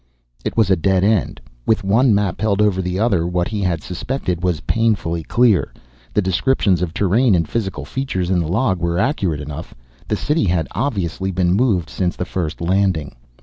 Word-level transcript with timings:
It 0.43 0.57
was 0.57 0.71
a 0.71 0.75
dead 0.75 1.03
end. 1.03 1.39
With 1.67 1.83
one 1.83 2.11
map 2.15 2.41
held 2.41 2.59
over 2.59 2.81
the 2.81 2.97
other, 2.97 3.27
what 3.27 3.49
he 3.49 3.61
had 3.61 3.83
suspected 3.83 4.41
was 4.41 4.61
painfully 4.61 5.21
clear. 5.21 5.71
The 6.15 6.23
descriptions 6.23 6.81
of 6.81 6.91
terrain 6.91 7.35
and 7.35 7.47
physical 7.47 7.85
features 7.85 8.31
in 8.31 8.39
the 8.39 8.47
log 8.47 8.79
were 8.79 8.97
accurate 8.97 9.41
enough. 9.41 9.75
The 10.07 10.17
city 10.17 10.45
had 10.45 10.67
obviously 10.71 11.29
been 11.29 11.53
moved 11.53 11.87
since 11.87 12.15
the 12.15 12.25
first 12.25 12.61
landing. 12.61 13.15